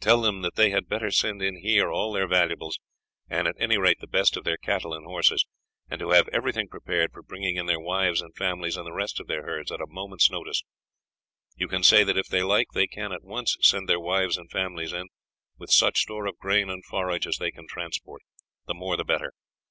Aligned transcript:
Tell 0.00 0.22
them 0.22 0.40
that 0.40 0.54
they 0.54 0.70
had 0.70 0.88
better 0.88 1.10
send 1.10 1.42
in 1.42 1.60
here 1.60 1.90
all 1.92 2.10
their 2.10 2.26
valuables, 2.26 2.80
and 3.28 3.46
at 3.46 3.56
any 3.60 3.76
rate 3.76 3.98
the 4.00 4.06
best 4.06 4.34
of 4.34 4.44
their 4.44 4.56
cattle 4.56 4.94
and 4.94 5.04
horses, 5.04 5.44
and 5.90 6.00
to 6.00 6.12
have 6.12 6.28
everything 6.28 6.66
prepared 6.70 7.12
for 7.12 7.22
bringing 7.22 7.56
in 7.56 7.66
their 7.66 7.78
wives 7.78 8.22
and 8.22 8.34
families 8.34 8.78
and 8.78 8.86
the 8.86 8.94
rest 8.94 9.20
of 9.20 9.26
their 9.26 9.42
herds 9.42 9.70
at 9.70 9.82
a 9.82 9.86
moment's 9.86 10.30
notice. 10.30 10.62
You 11.56 11.68
can 11.68 11.82
say 11.82 12.04
that 12.04 12.16
if 12.16 12.28
they 12.28 12.42
like 12.42 12.68
they 12.72 12.86
can 12.86 13.12
at 13.12 13.22
once 13.22 13.54
send 13.60 13.86
their 13.86 14.00
wives 14.00 14.38
and 14.38 14.50
families 14.50 14.94
in, 14.94 15.08
with 15.58 15.68
such 15.70 16.00
store 16.00 16.24
of 16.24 16.38
grain 16.38 16.70
and 16.70 16.82
forage 16.86 17.26
as 17.26 17.36
they 17.36 17.50
can 17.50 17.66
transport; 17.68 18.22
the 18.66 18.72
more 18.72 18.96
the 18.96 19.04
better. 19.04 19.34